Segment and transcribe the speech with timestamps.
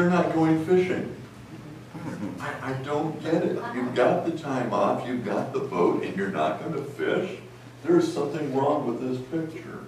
[0.00, 1.14] they're not going fishing.
[2.40, 3.62] I, I don't get it.
[3.74, 7.38] You've got the time off, you've got the boat, and you're not gonna fish?
[7.84, 9.80] There's something wrong with this picture.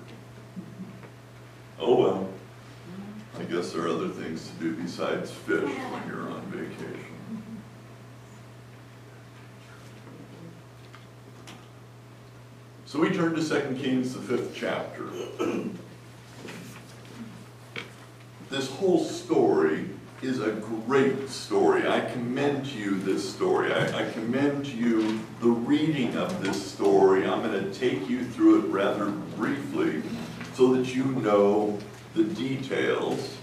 [1.78, 2.28] Oh, well.
[3.38, 6.98] I guess there are other things to do besides fish when you're on vacation.
[12.84, 15.04] So we turn to Second Kings, the fifth chapter.
[18.52, 19.88] This whole story
[20.22, 20.52] is a
[20.86, 21.88] great story.
[21.88, 23.72] I commend to you this story.
[23.72, 27.26] I, I commend to you the reading of this story.
[27.26, 30.00] I'm going to take you through it rather briefly
[30.54, 31.76] so that you know
[32.14, 33.36] the details.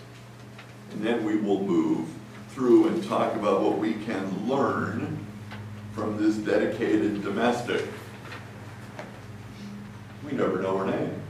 [0.92, 2.08] And then we will move
[2.52, 5.26] through and talk about what we can learn
[5.94, 7.86] from this dedicated domestic.
[10.24, 11.22] We never know her name.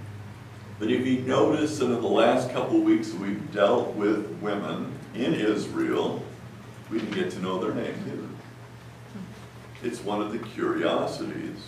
[0.77, 4.98] But if you notice that in the last couple of weeks we've dealt with women
[5.15, 6.23] in Israel,
[6.89, 8.27] we didn't get to know their names either.
[9.83, 11.59] It's one of the curiosities.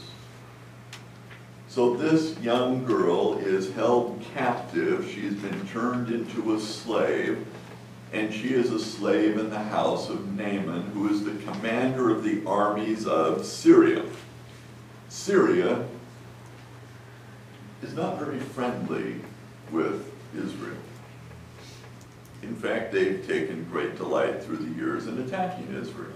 [1.67, 5.09] So this young girl is held captive.
[5.09, 7.45] She's been turned into a slave,
[8.11, 12.26] and she is a slave in the house of Naaman, who is the commander of
[12.26, 14.03] the armies of Syria.
[15.08, 15.86] Syria
[17.81, 19.22] is not very friendly
[19.72, 20.76] with Israel.
[22.42, 26.11] In fact, they've taken great delight through the years in attacking Israel.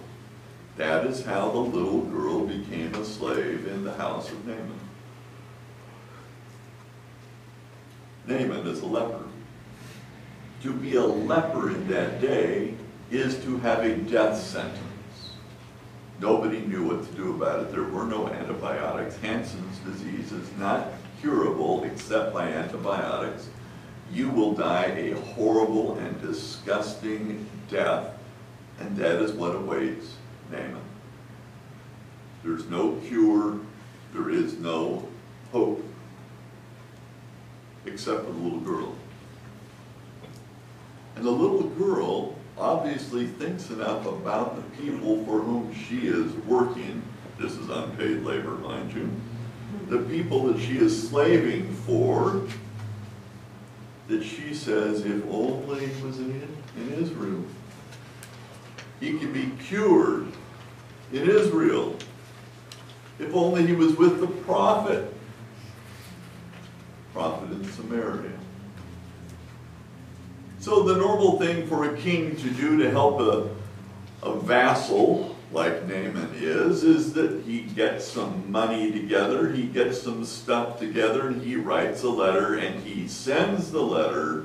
[0.78, 4.80] That is how the little girl became a slave in the house of Naaman.
[8.28, 9.24] Naaman is a leper.
[10.64, 12.74] To be a leper in that day
[13.12, 14.82] is to have a death sentence.
[16.20, 17.72] Nobody knew what to do about it.
[17.72, 19.16] There were no antibiotics.
[19.18, 20.88] Hansen's disease is not
[21.22, 23.48] curable except by antibiotics.
[24.12, 28.18] You will die a horrible and disgusting death,
[28.80, 30.16] and that is what awaits
[30.52, 30.82] Naaman.
[32.44, 33.60] There's no cure,
[34.14, 35.08] there is no
[35.52, 35.84] hope,
[37.86, 38.96] except for the little girl.
[41.16, 47.02] And the little girl obviously thinks enough about the people for whom she is working,
[47.40, 49.10] this is unpaid labor, mind you,
[49.90, 52.44] the people that she is slaving for,
[54.08, 57.44] that she says, if only he was in, in Israel.
[59.00, 60.28] He could be cured
[61.12, 61.96] in Israel.
[63.20, 65.14] If only he was with the prophet.
[67.14, 68.32] Prophet in Samaria.
[70.60, 73.50] So the normal thing for a king to do to help a,
[74.24, 80.26] a vassal like Naaman is, is that he gets some money together, he gets some
[80.26, 84.44] stuff together, and he writes a letter, and he sends the letter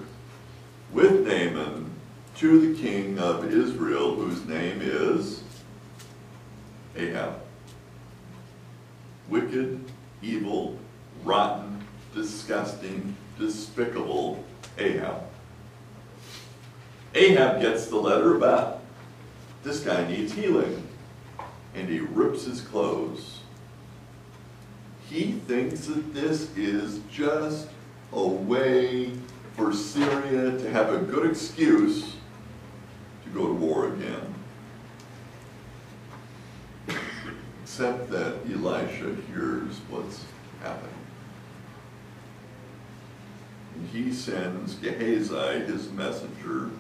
[0.92, 1.90] with Naaman
[2.36, 5.42] to the king of Israel, whose name is
[6.96, 7.40] Ahab.
[9.28, 9.84] Wicked,
[10.22, 10.78] evil,
[11.24, 11.84] rotten,
[12.14, 14.44] disgusting, despicable
[14.78, 15.24] Ahab.
[17.16, 18.80] Ahab gets the letter about
[19.64, 20.86] this guy needs healing
[21.80, 23.40] and he rips his clothes.
[25.08, 27.68] He thinks that this is just
[28.12, 29.12] a way
[29.56, 32.16] for Syria to have a good excuse
[33.24, 34.34] to go to war again.
[37.62, 40.24] Except that Elisha hears what's
[40.62, 40.90] happening.
[43.74, 46.70] And he sends Gehazi, his messenger,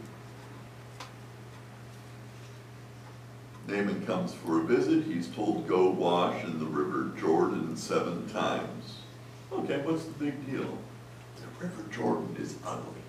[3.70, 5.04] Naaman comes for a visit.
[5.04, 8.96] He's told, go wash in the river Jordan seven times.
[9.52, 10.76] Okay, what's the big deal?
[11.36, 13.02] The river Jordan is ugly.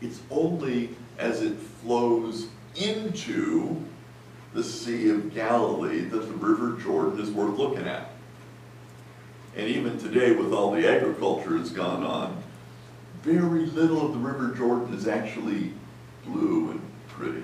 [0.00, 3.84] It's only as it flows into
[4.54, 8.10] the Sea of Galilee that the river Jordan is worth looking at.
[9.56, 12.42] And even today, with all the agriculture that's gone on,
[13.22, 15.72] very little of the river Jordan is actually
[16.24, 17.42] blue and pretty.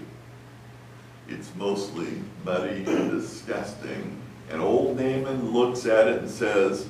[1.28, 4.20] It's mostly muddy and disgusting.
[4.50, 6.88] And old Naaman looks at it and says,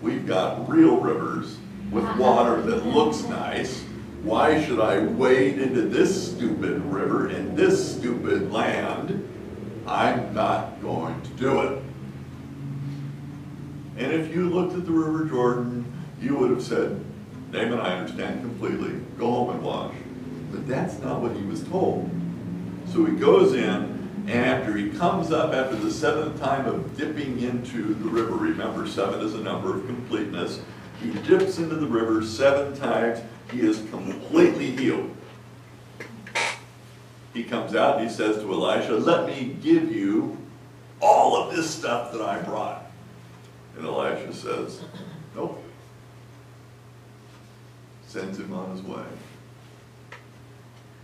[0.00, 1.58] we've got real rivers
[1.90, 2.22] with uh-huh.
[2.22, 3.84] water that looks nice.
[4.22, 9.26] Why should I wade into this stupid river in this stupid land?
[9.86, 11.82] I'm not going to do it.
[13.96, 15.84] And if you looked at the River Jordan,
[16.20, 17.04] you would have said,
[17.50, 18.92] Naaman, I understand completely.
[19.18, 19.94] Go home and wash.
[20.50, 22.10] But that's not what he was told.
[22.92, 27.40] So he goes in, and after he comes up after the seventh time of dipping
[27.40, 30.60] into the river, remember seven is a number of completeness,
[31.00, 33.20] he dips into the river seven times,
[33.52, 35.14] he is completely healed.
[37.32, 40.36] he comes out and he says to Elisha, let me give you
[41.00, 42.90] all of this stuff that I brought.
[43.76, 44.84] And Elisha says,
[45.36, 45.62] nope.
[48.06, 49.04] Sends him on his way.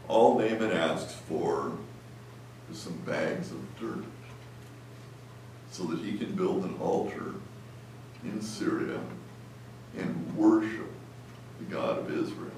[0.08, 1.72] All Naaman asks for
[2.70, 4.04] is some bags of dirt
[5.70, 7.34] so that he can build an altar
[8.24, 9.00] in Syria
[9.96, 10.90] and worship
[11.58, 12.50] the God of Israel.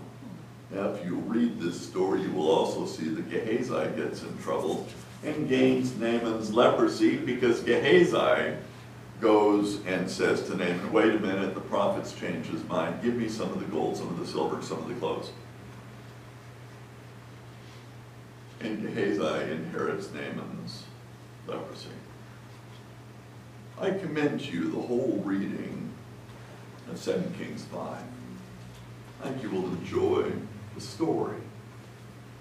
[0.70, 4.86] Now, if you read this story, you will also see that Gehazi gets in trouble
[5.24, 8.56] and gains Naaman's leprosy because Gehazi
[9.20, 13.02] goes and says to Naaman, wait a minute, the prophet's changed his mind.
[13.02, 15.30] Give me some of the gold, some of the silver, some of the clothes.
[18.60, 20.84] And Gehazi inherits Naaman's
[21.46, 21.90] leprosy.
[23.80, 25.92] I commend to you the whole reading
[26.90, 27.98] of 2 Kings 5.
[29.22, 30.32] I think you will enjoy
[30.74, 31.36] the story.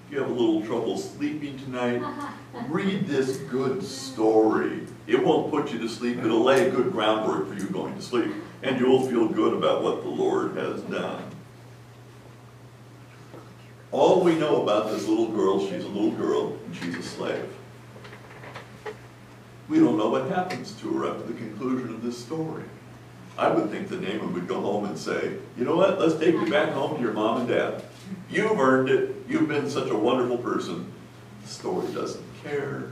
[0.08, 2.02] If you have a little trouble sleeping tonight,
[2.70, 4.88] read this good story.
[5.06, 6.18] It won't put you to sleep.
[6.18, 8.34] It'll lay a good groundwork for you going to sleep.
[8.64, 11.27] And you'll feel good about what the Lord has done.
[13.92, 17.46] All we know about this little girl, she's a little girl, and she's a slave.
[19.70, 22.64] We don't know what happens to her after the conclusion of this story.
[23.38, 26.34] I would think that Naaman would go home and say, you know what, let's take
[26.34, 27.84] you back home to your mom and dad.
[28.30, 29.16] You've earned it.
[29.28, 30.92] You've been such a wonderful person.
[31.44, 32.92] The story doesn't care.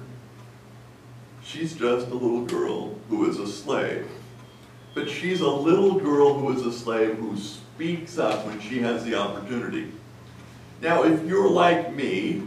[1.43, 4.07] She's just a little girl who is a slave.
[4.93, 9.03] But she's a little girl who is a slave who speaks up when she has
[9.03, 9.91] the opportunity.
[10.81, 12.43] Now, if you're like me,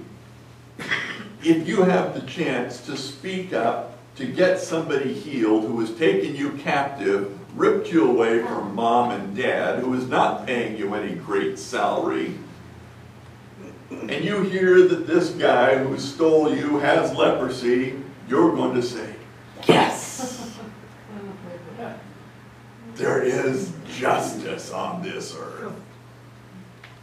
[1.43, 6.35] if you have the chance to speak up to get somebody healed who has taken
[6.35, 11.15] you captive, ripped you away from mom and dad, who is not paying you any
[11.15, 12.35] great salary,
[13.91, 17.95] and you hear that this guy who stole you has leprosy,
[18.29, 19.15] you're going to say,
[19.67, 20.17] Yes!
[22.95, 25.73] There is justice on this earth.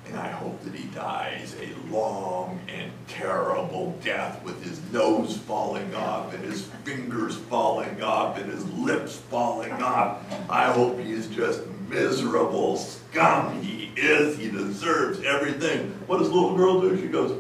[0.08, 5.94] And I hope that he dies a long and terrible death with his nose falling
[5.96, 10.24] off and his fingers falling off and his lips falling off.
[10.50, 13.62] I hope he is just miserable scum.
[13.62, 14.38] He is.
[14.38, 15.92] He deserves everything.
[16.08, 17.00] What does little girl do?
[17.00, 17.32] She goes,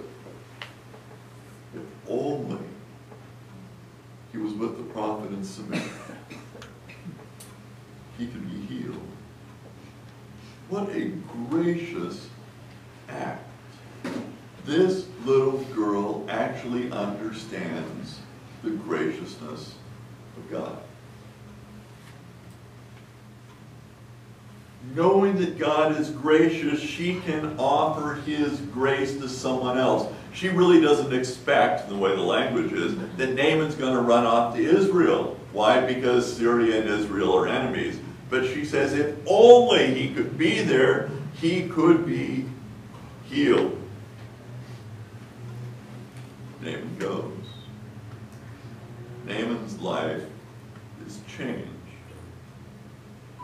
[1.74, 2.58] if only
[4.32, 5.84] he was with the prophet in Samaria,
[8.18, 9.02] he could be healed.
[10.70, 11.12] What a
[11.50, 12.30] gracious.
[14.66, 18.20] This little girl actually understands
[18.64, 19.76] the graciousness
[20.38, 20.78] of God.
[24.94, 30.12] Knowing that God is gracious, she can offer his grace to someone else.
[30.34, 34.56] She really doesn't expect, the way the language is, that Naaman's going to run off
[34.56, 35.40] to Israel.
[35.54, 35.82] Why?
[35.82, 38.00] Because Syria and Israel are enemies.
[38.30, 42.46] But she says if only he could be there, he could be
[43.26, 43.82] healed.
[46.62, 47.32] Naaman goes.
[49.26, 50.24] Naaman's life
[51.06, 51.70] is changed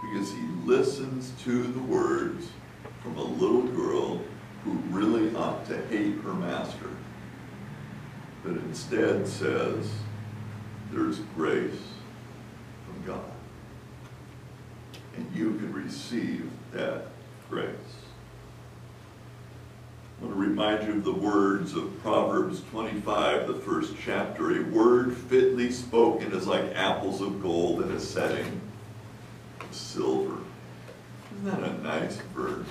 [0.02, 2.48] because he listens to the words
[3.04, 4.22] from a little girl
[4.64, 6.88] who really ought to hate her master,
[8.42, 9.92] but instead says,
[10.94, 11.76] there's grace
[12.86, 13.32] from God.
[15.18, 17.08] And you can receive that
[17.50, 17.68] grace.
[20.22, 24.58] I want to remind you of the words of Proverbs 25, the first chapter.
[24.58, 28.62] A word fitly spoken is like apples of gold in a setting
[29.60, 30.38] of silver.
[31.44, 32.68] Isn't that a nice verse?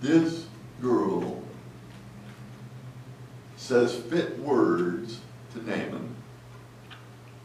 [0.00, 0.46] This
[0.80, 1.42] girl
[3.56, 5.20] says fit words
[5.52, 6.14] to Naaman.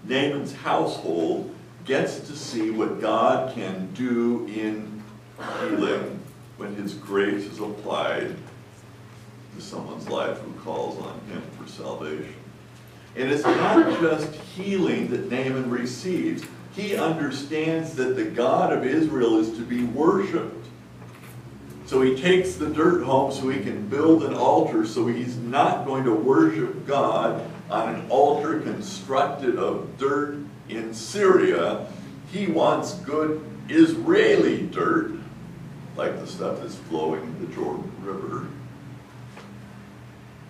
[0.04, 5.04] Naaman's household gets to see what God can do in
[5.62, 6.20] healing
[6.58, 8.36] when his grace is applied
[9.56, 12.36] to someone's life who calls on him for salvation.
[13.16, 16.44] And it's not just healing that Naaman receives.
[16.76, 20.68] He understands that the God of Israel is to be worshiped.
[21.86, 25.86] So he takes the dirt home so he can build an altar so he's not
[25.86, 31.88] going to worship God on an altar constructed of dirt in Syria.
[32.32, 35.12] He wants good Israeli dirt
[35.96, 38.48] like the stuff that's flowing the Jordan River,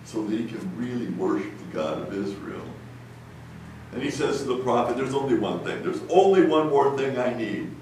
[0.04, 2.66] so that he can really worship the God of Israel.
[3.96, 5.82] And he says to the prophet, there's only one thing.
[5.82, 7.74] There's only one more thing I need.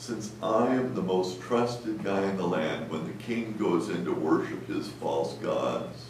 [0.00, 4.04] since I am the most trusted guy in the land, when the king goes in
[4.06, 6.06] to worship his false gods,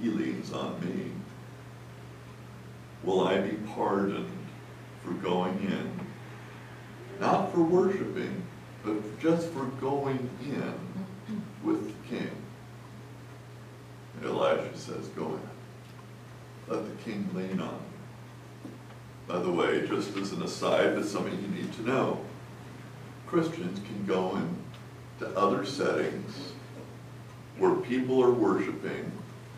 [0.00, 1.10] he leans on me.
[3.02, 4.30] Will I be pardoned
[5.02, 6.00] for going in?
[7.18, 8.42] Not for worshiping,
[8.84, 10.74] but just for going in
[11.64, 12.30] with the king.
[14.16, 15.55] And Elijah says, go in.
[16.68, 17.80] Let the king lean on.
[19.28, 22.20] By the way, just as an aside, but something you need to know,
[23.26, 26.52] Christians can go into other settings
[27.58, 29.10] where people are worshiping,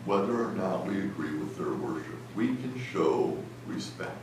[0.05, 2.15] whether or not we agree with their worship.
[2.35, 3.37] We can show
[3.67, 4.17] respect.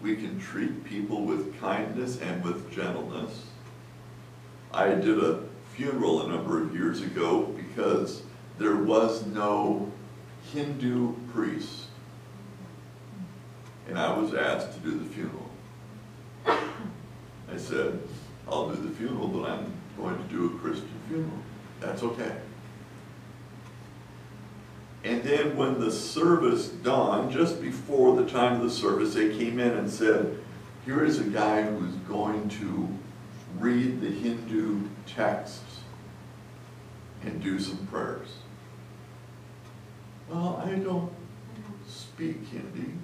[0.00, 3.44] We can treat people with kindness and with gentleness.
[4.72, 5.44] I did a
[5.74, 8.22] funeral a number of years ago because
[8.58, 9.91] there was no
[10.52, 11.86] Hindu priest.
[13.88, 15.50] And I was asked to do the funeral.
[16.46, 18.00] I said,
[18.48, 21.38] I'll do the funeral, but I'm going to do a Christian funeral.
[21.80, 22.36] That's okay.
[25.04, 29.58] And then when the service dawned, just before the time of the service, they came
[29.58, 30.38] in and said,
[30.84, 32.88] here is a guy who's going to
[33.58, 35.80] read the Hindu texts
[37.24, 38.28] and do some prayers.
[40.32, 41.12] Well, I don't
[41.86, 42.94] speak Hindi.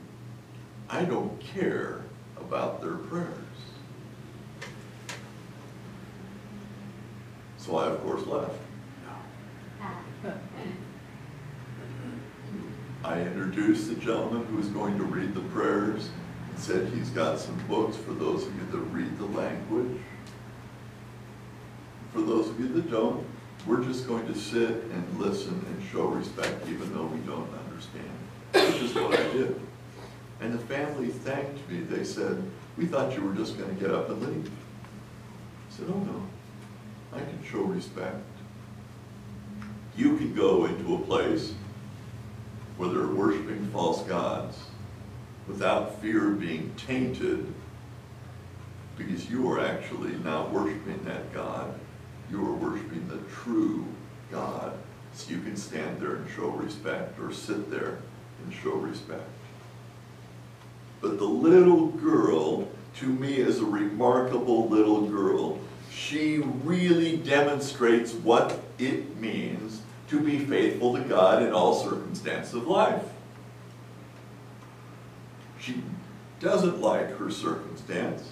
[0.88, 2.00] I don't care
[2.38, 3.35] about their prayers.
[7.58, 8.54] So I, of course, left.
[13.04, 16.08] I introduced the gentleman who was going to read the prayers
[16.49, 20.00] and said he's got some books for those of you that read the language.
[22.14, 23.26] For those of you that don't,
[23.66, 28.08] we're just going to sit and listen and show respect even though we don't understand,
[28.52, 29.61] which is what I did.
[30.40, 31.80] And the family thanked me.
[31.80, 32.42] They said,
[32.76, 34.47] we thought you were just going to get up and leave.
[34.47, 36.23] I said, oh no,
[37.12, 38.25] I can show respect.
[39.97, 41.52] You can go into a place
[42.76, 44.56] where they're worshiping false gods
[45.49, 47.52] without fear of being tainted
[48.97, 51.75] because you are actually not worshiping that God.
[52.30, 53.85] You are worshiping the true
[54.30, 54.75] God.
[55.18, 57.98] So you can stand there and show respect or sit there
[58.44, 59.28] and show respect.
[61.00, 65.58] But the little girl, to me, is a remarkable little girl.
[65.90, 72.68] She really demonstrates what it means to be faithful to God in all circumstances of
[72.68, 73.02] life.
[75.58, 75.82] She
[76.38, 78.30] doesn't like her circumstance.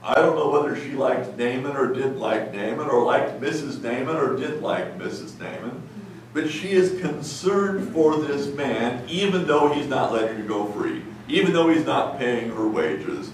[0.00, 3.82] I don't know whether she liked Naaman or didn't like Naaman, or liked Mrs.
[3.82, 5.40] Naaman or didn't like Mrs.
[5.40, 5.88] Naaman.
[6.34, 11.04] But she is concerned for this man, even though he's not letting her go free,
[11.28, 13.30] even though he's not paying her wages.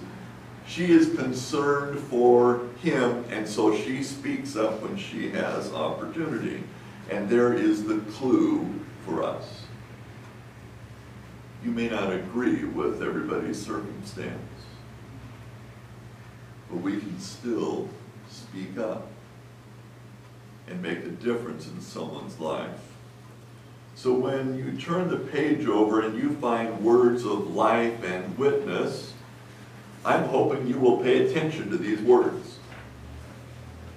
[0.67, 6.63] She is concerned for him, and so she speaks up when she has opportunity.
[7.09, 8.69] And there is the clue
[9.07, 9.63] for us.
[11.65, 14.39] You may not agree with everybody's circumstance,
[16.71, 17.89] but we can still
[18.29, 19.09] speak up
[20.69, 22.90] and make a difference in someone's life.
[24.03, 29.13] So when you turn the page over and you find words of life and witness,
[30.07, 32.57] I'm hoping you will pay attention to these words.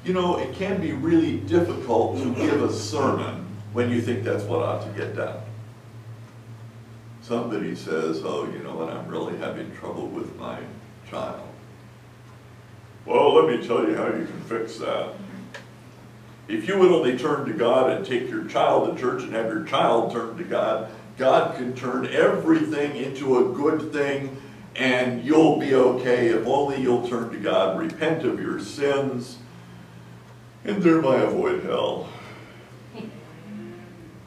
[0.03, 4.43] You know, it can be really difficult to give a sermon when you think that's
[4.43, 5.41] what ought to get done.
[7.22, 10.60] Somebody says, oh, you know what, I'm really having trouble with my
[11.10, 11.48] child.
[13.05, 15.13] Well, let me tell you how you can fix that.
[16.47, 19.45] If you would only turn to God and take your child to church and have
[19.45, 24.38] your child turn to God, God can turn everything into a good thing
[24.75, 29.38] and you'll be okay if only you'll turn to God, repent of your sins,
[30.63, 32.09] and thereby avoid hell.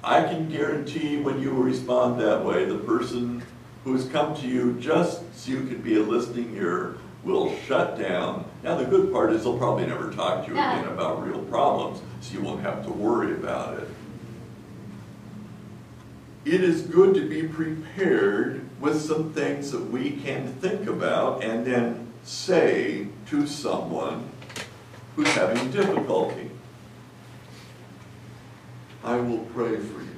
[0.04, 3.42] I can guarantee when you respond that way, the person
[3.82, 8.44] who's come to you just so you can be a listening ear will shut down.
[8.66, 12.02] Now the good part is they'll probably never talk to you again about real problems,
[12.20, 13.88] so you won't have to worry about it.
[16.44, 21.64] It is good to be prepared with some things that we can think about and
[21.64, 24.28] then say to someone
[25.14, 26.50] who's having difficulty.
[29.04, 30.16] I will pray for you.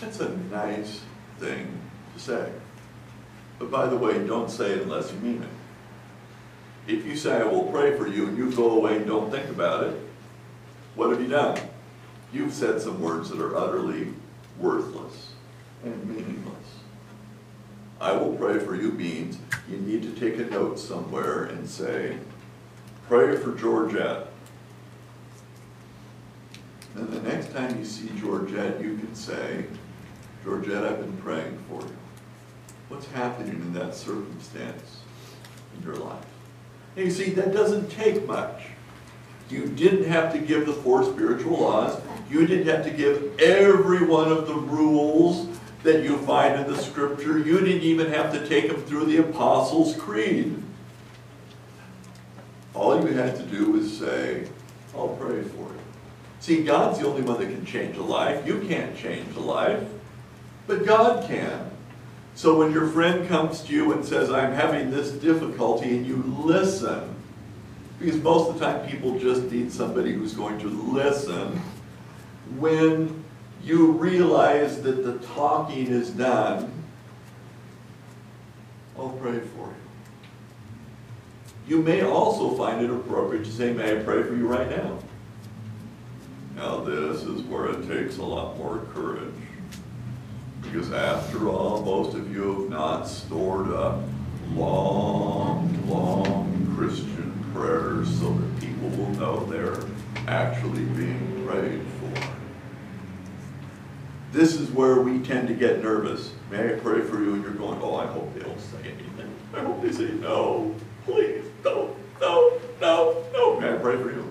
[0.00, 1.00] That's a nice
[1.40, 1.66] thing
[2.14, 2.52] to say.
[3.58, 5.48] But by the way, don't say it unless you mean it.
[6.86, 9.48] If you say, I will pray for you, and you go away and don't think
[9.48, 10.00] about it,
[10.94, 11.58] what have you done?
[12.32, 14.08] You've said some words that are utterly
[14.58, 15.30] worthless
[15.82, 16.54] and meaningless.
[18.00, 19.38] I will pray for you means
[19.68, 22.18] you need to take a note somewhere and say,
[23.08, 24.28] pray for Georgette.
[26.96, 29.64] And the next time you see Georgette, you can say,
[30.44, 31.96] Georgette, I've been praying for you.
[32.88, 35.00] What's happening in that circumstance
[35.76, 36.33] in your life?
[36.96, 38.62] And you see, that doesn't take much.
[39.50, 42.00] You didn't have to give the four spiritual laws.
[42.30, 45.48] You didn't have to give every one of the rules
[45.82, 47.38] that you find in the scripture.
[47.38, 50.62] You didn't even have to take them through the Apostles' Creed.
[52.72, 54.48] All you had to do was say,
[54.94, 55.78] I'll pray for you.
[56.40, 58.46] See, God's the only one that can change a life.
[58.46, 59.82] You can't change a life,
[60.66, 61.70] but God can.
[62.34, 66.16] So when your friend comes to you and says, I'm having this difficulty, and you
[66.44, 67.14] listen,
[67.98, 71.60] because most of the time people just need somebody who's going to listen,
[72.58, 73.24] when
[73.62, 76.70] you realize that the talking is done,
[78.98, 79.74] I'll pray for you.
[81.66, 84.98] You may also find it appropriate to say, may I pray for you right now?
[86.56, 89.34] Now this is where it takes a lot more courage.
[90.64, 94.00] Because after all, most of you have not stored up
[94.54, 99.80] long, long Christian prayers so that people will know they're
[100.26, 102.30] actually being prayed for.
[104.32, 106.32] This is where we tend to get nervous.
[106.50, 107.34] May I pray for you?
[107.34, 109.32] And you're going, oh, I hope they don't say anything.
[109.54, 110.74] I hope they say no.
[111.04, 113.60] Please, no, no, no, no.
[113.60, 114.28] May I pray for you?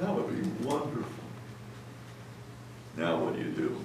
[0.00, 1.06] That would be wonderful.
[2.96, 3.76] Now what do you do?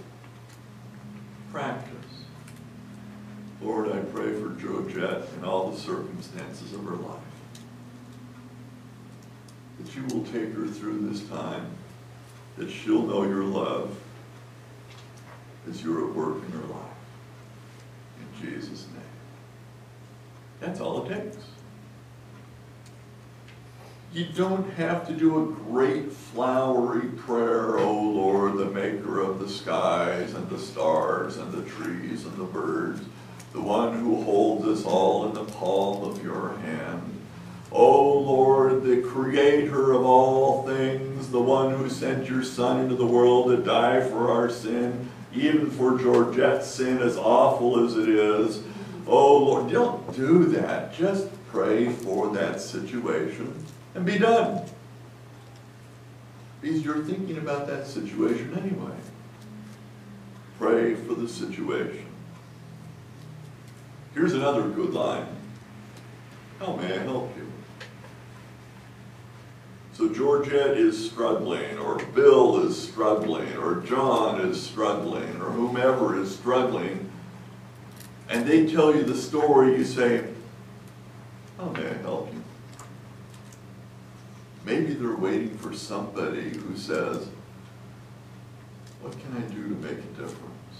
[1.51, 1.96] Practice.
[3.62, 7.20] Lord, I pray for Georgette and all the circumstances of her life.
[9.79, 11.67] That you will take her through this time,
[12.58, 13.98] that she'll know your love
[15.70, 16.81] as you're at work in her life.
[18.20, 19.03] In Jesus' name.
[20.62, 21.38] That's all it takes.
[24.13, 29.47] You don't have to do a great flowery prayer, oh Lord, the maker of the
[29.47, 33.02] skies and the stars and the trees and the birds,
[33.54, 37.21] the one who holds us all in the palm of your hand.
[37.71, 43.08] Oh Lord, the creator of all things, the one who sent your son into the
[43.08, 48.62] world to die for our sin, even for Georgette's sin, as awful as it is.
[49.08, 50.93] Oh Lord, don't do that.
[50.93, 53.56] Just pray for that situation
[53.95, 54.65] and be done.
[56.62, 58.95] Because you're thinking about that situation anyway.
[60.60, 62.06] Pray for the situation.
[64.13, 65.27] Here's another good line.
[66.60, 67.51] How may I help you?
[69.93, 76.34] So Georgette is struggling, or Bill is struggling, or John is struggling, or whomever is
[76.34, 77.12] struggling,
[78.30, 80.23] and they tell you the story, you say,
[81.58, 82.31] how may I help?
[84.71, 87.27] Maybe they're waiting for somebody who says,
[89.01, 90.77] what can I do to make a difference?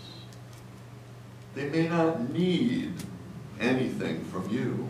[1.56, 2.94] They may not need
[3.60, 4.88] anything from you,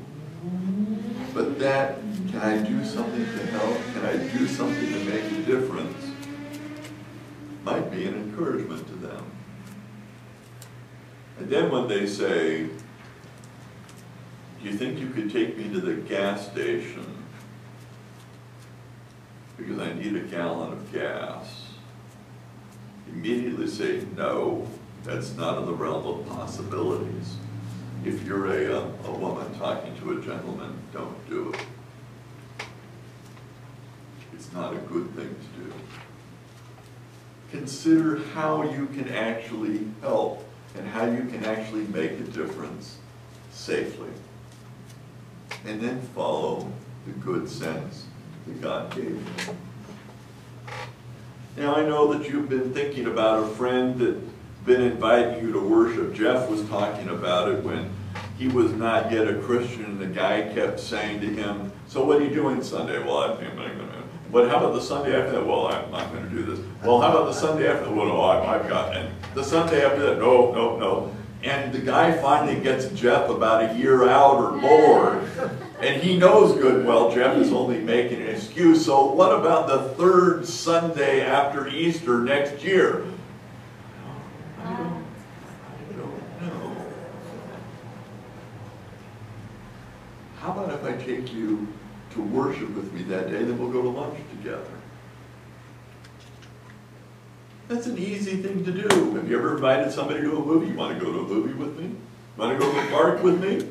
[1.34, 1.96] but that,
[2.30, 3.76] can I do something to help?
[3.94, 6.12] Can I do something to make a difference?
[7.64, 9.26] Might be an encouragement to them.
[11.40, 12.66] And then when they say,
[14.62, 17.21] do you think you could take me to the gas station
[19.62, 21.68] because I need a gallon of gas?
[23.08, 24.68] Immediately say, no,
[25.04, 27.36] that's not in the realm of possibilities.
[28.04, 31.66] If you're a, uh, a woman talking to a gentleman, don't do it.
[34.34, 35.74] It's not a good thing to do.
[37.52, 40.44] Consider how you can actually help
[40.76, 42.98] and how you can actually make a difference
[43.52, 44.10] safely.
[45.66, 46.72] And then follow
[47.06, 48.06] the good sense
[48.48, 49.26] that God gave you.
[51.58, 54.18] Now I know that you've been thinking about a friend that
[54.66, 56.14] been inviting you to worship.
[56.14, 57.92] Jeff was talking about it when
[58.38, 62.22] he was not yet a Christian, and the guy kept saying to him, so what
[62.22, 63.00] are you doing Sunday?
[63.00, 63.82] Well, I'm going to.
[64.32, 65.46] But how about the Sunday after that?
[65.46, 66.60] Well, I'm not going to do this.
[66.84, 67.94] Well, how about the Sunday after that?
[67.94, 68.96] Well, no, I've got.
[68.96, 71.16] And the Sunday after that, no, no, no.
[71.44, 75.22] And the guy finally gets Jeff about a year out or more.
[75.82, 78.86] And he knows good well Jeff is only making an excuse.
[78.86, 83.04] So what about the third Sunday after Easter next year?
[84.64, 85.06] I don't
[86.40, 86.86] know.
[90.38, 91.68] How about if I take you
[92.12, 94.70] to worship with me that day, then we'll go to lunch together?
[97.70, 99.16] That's an easy thing to do.
[99.16, 100.68] Have you ever invited somebody to a movie?
[100.68, 101.86] You want to go to a movie with me?
[101.86, 101.98] You
[102.38, 103.68] Want to go to the park with me?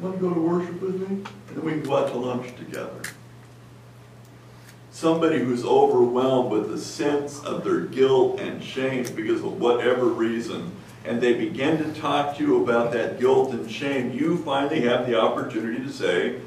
[0.00, 1.06] Want to go to worship with me?
[1.06, 3.02] And then we can go out to lunch together.
[4.92, 10.72] Somebody who's overwhelmed with a sense of their guilt and shame because of whatever reason,
[11.04, 15.06] and they begin to talk to you about that guilt and shame, you finally have
[15.06, 16.40] the opportunity to say,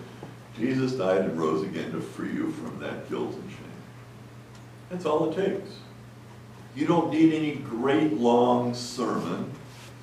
[0.58, 3.60] Jesus died and rose again to free you from that guilt and shame.
[4.90, 5.72] That's all it takes.
[6.76, 9.52] You don't need any great long sermon.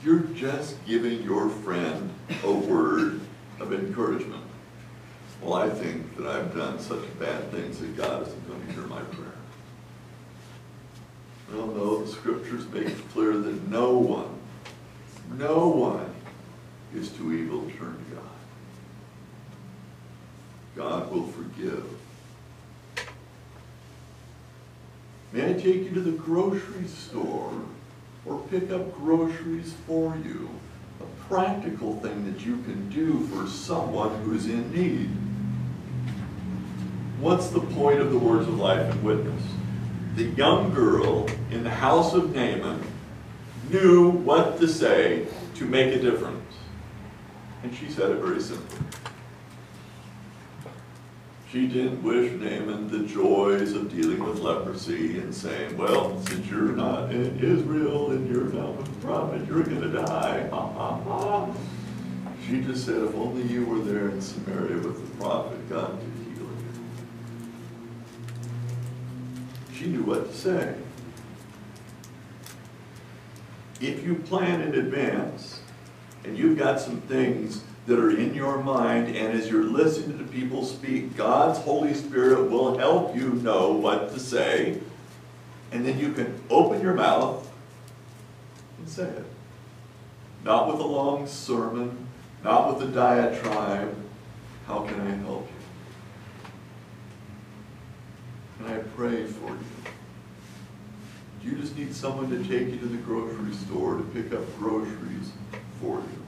[0.05, 2.11] You're just giving your friend
[2.45, 3.21] a word
[3.61, 4.45] of encouragement.
[5.41, 8.83] Well, I think that I've done such bad things that God isn't going to hear
[8.83, 9.33] my prayer.
[11.53, 14.35] Well, no, the scriptures make it clear that no one,
[15.37, 16.15] no one
[16.95, 18.25] is too evil to turn to God.
[20.77, 21.85] God will forgive.
[25.33, 27.53] May I take you to the grocery store
[28.25, 30.49] or pick up groceries for you?
[31.29, 35.11] Practical thing that you can do for someone who's in need.
[37.21, 39.43] What's the point of the words of life and witness?
[40.17, 42.83] The young girl in the house of Naaman
[43.71, 46.55] knew what to say to make a difference.
[47.63, 48.79] And she said it very simply.
[51.51, 56.73] She didn't wish Naaman the joys of dealing with leprosy and saying, well, since you're
[56.73, 60.47] not in Israel and you're not with the prophet, you're going to die.
[60.51, 61.49] Ha, ha, ha.
[62.47, 66.35] She just said, if only you were there in Samaria with the prophet, God could
[66.37, 66.49] heal
[69.71, 69.75] you.
[69.75, 70.75] She knew what to say.
[73.81, 75.63] If you plan in advance
[76.25, 80.25] and you've got some things that are in your mind, and as you're listening to
[80.25, 84.79] people speak, God's Holy Spirit will help you know what to say,
[85.73, 87.51] and then you can open your mouth
[88.77, 89.25] and say it.
[90.45, 92.07] Not with a long sermon,
[92.45, 93.97] not with a diatribe.
[94.67, 95.49] How can I help
[98.59, 98.67] you?
[98.67, 99.59] Can I pray for you?
[101.41, 104.59] Do you just need someone to take you to the grocery store to pick up
[104.59, 105.33] groceries
[105.81, 106.19] for you?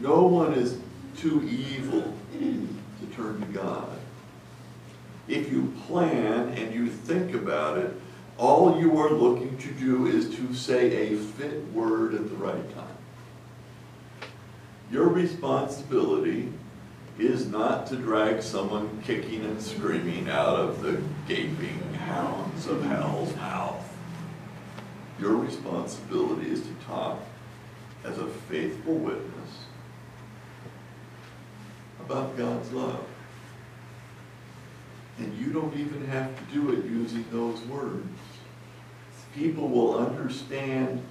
[0.00, 0.78] No one is
[1.16, 3.88] too evil to turn to God.
[5.28, 7.94] If you plan and you think about it,
[8.36, 12.74] all you are looking to do is to say a fit word at the right
[12.74, 12.96] time.
[14.90, 16.52] Your responsibility
[17.18, 23.34] is not to drag someone kicking and screaming out of the gaping hounds of hell's
[23.36, 23.80] mouth.
[25.20, 27.20] Your responsibility is to talk
[28.02, 29.33] as a faithful witness
[32.06, 33.04] about God's love.
[35.18, 38.06] And you don't even have to do it using those words.
[39.34, 41.02] People will understand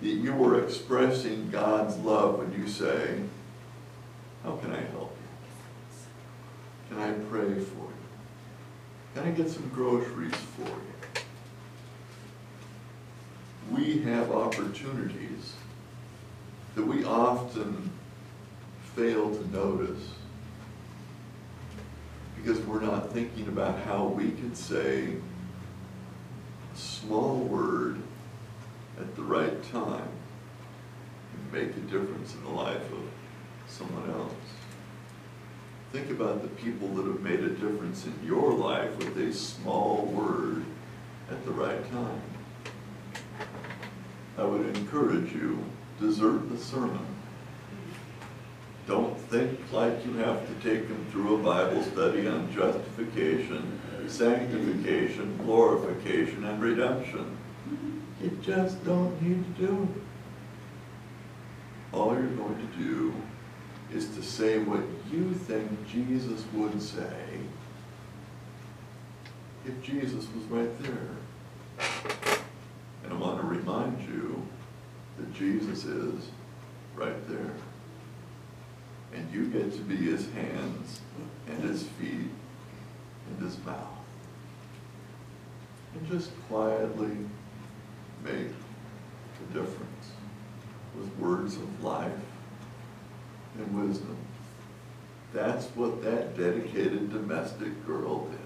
[0.00, 3.20] that you are expressing God's love when you say,
[4.44, 5.16] how can I help
[6.90, 6.96] you?
[6.96, 7.92] Can I pray for you?
[9.14, 10.74] Can I get some groceries for you?
[13.70, 15.54] We have opportunities
[16.74, 17.90] that we often
[18.94, 20.10] fail to notice
[22.42, 25.08] because we're not thinking about how we can say
[26.72, 27.98] a small word
[28.98, 30.08] at the right time
[31.34, 33.02] and make a difference in the life of
[33.66, 34.32] someone else.
[35.92, 40.04] Think about the people that have made a difference in your life with a small
[40.06, 40.64] word
[41.30, 42.20] at the right time.
[44.36, 45.64] I would encourage you,
[46.00, 47.17] desert the sermon.
[48.88, 55.36] Don't think like you have to take them through a Bible study on justification, sanctification,
[55.44, 57.36] glorification, and redemption.
[58.22, 60.02] You just don't need to do it.
[61.92, 63.14] All you're going to do
[63.92, 67.12] is to say what you think Jesus would say
[69.66, 71.10] if Jesus was right there.
[73.04, 74.42] And I want to remind you
[75.18, 76.30] that Jesus is
[76.96, 77.52] right there.
[79.14, 81.00] And you get to be his hands
[81.46, 82.30] and his feet
[83.28, 83.98] and his mouth.
[85.94, 87.16] And just quietly
[88.22, 90.12] make a difference
[90.96, 92.12] with words of life
[93.56, 94.16] and wisdom.
[95.32, 98.38] That's what that dedicated domestic girl did.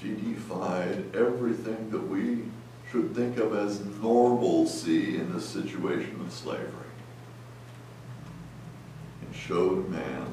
[0.00, 2.44] She defied everything that we
[2.90, 6.91] should think of as normalcy in the situation of slavery
[9.32, 10.32] showed Naaman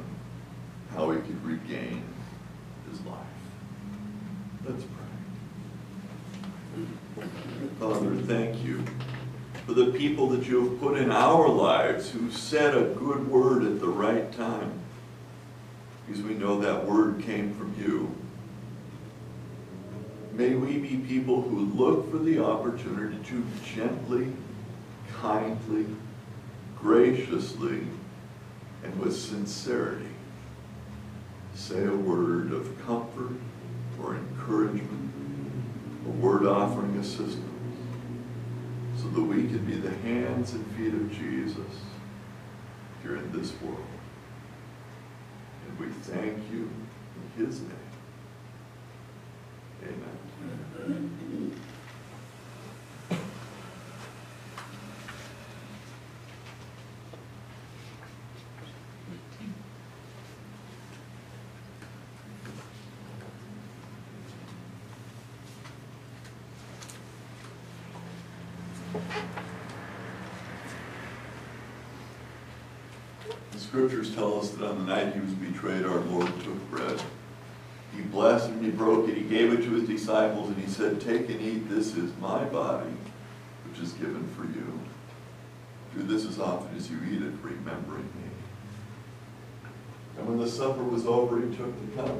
[0.93, 2.03] how he could regain
[2.89, 3.17] his life.
[4.65, 6.85] Let's pray.
[7.79, 8.83] Father, thank you
[9.65, 13.63] for the people that you have put in our lives who said a good word
[13.63, 14.79] at the right time.
[16.05, 18.15] Because we know that word came from you.
[20.33, 24.31] May we be people who look for the opportunity to gently,
[25.21, 25.85] kindly,
[26.81, 27.81] graciously,
[28.83, 30.07] and with sincerity
[31.53, 33.35] say a word of comfort
[34.01, 35.11] or encouragement,
[36.07, 37.45] a word offering assistance,
[38.97, 41.81] so that we can be the hands and feet of Jesus
[43.01, 43.83] here in this world.
[45.67, 46.69] And we thank you
[47.37, 47.71] in his name.
[49.83, 50.19] Amen.
[73.51, 76.99] The scriptures tell us that on the night he was betrayed, our Lord took bread.
[77.95, 80.99] He blessed and he broke it, he gave it to his disciples, and he said,
[80.99, 82.89] Take and eat, this is my body,
[83.69, 84.79] which is given for you.
[85.95, 89.69] Do this as often as you eat it, remembering me.
[90.17, 92.17] And when the supper was over, he took the cup.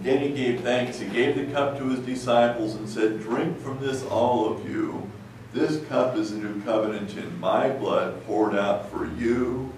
[0.00, 3.80] Again he gave thanks, he gave the cup to his disciples and said, Drink from
[3.80, 5.10] this, all of you.
[5.54, 9.72] This cup is a new covenant in my blood poured out for you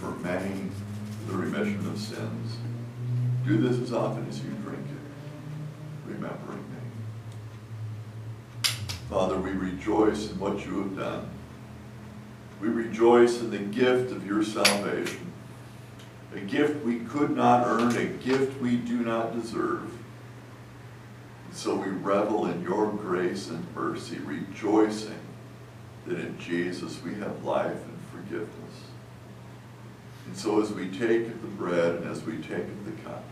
[0.00, 0.70] for many
[1.28, 2.56] the remission of sins.
[3.46, 6.76] Do this as often as you drink it, remembering me.
[9.10, 11.28] Father, we rejoice in what you have done.
[12.60, 15.32] We rejoice in the gift of your salvation,
[16.34, 19.90] a gift we could not earn, a gift we do not deserve.
[21.46, 25.20] And so we revel in your grace and mercy, rejoicing
[26.06, 28.67] that in Jesus we have life and forgiveness.
[30.28, 33.24] And so as we take the bread and as we take the cup,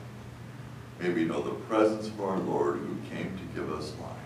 [0.99, 4.17] may we know the presence of our Lord who came to give us life.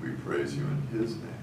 [0.00, 1.35] We praise you in his name.